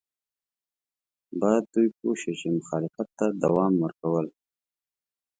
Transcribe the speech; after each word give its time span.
باید 1.39 1.63
دوی 1.73 1.87
پوه 1.97 2.13
شي 2.21 2.33
چې 2.39 2.47
مخالفت 2.57 3.07
ته 3.19 3.25
دوام 3.43 3.73
ورکول. 3.83 4.27